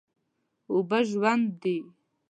[0.71, 1.77] اوبه ژوند دي.